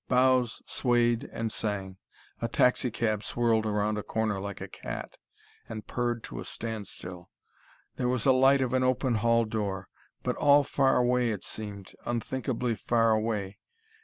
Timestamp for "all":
10.37-10.63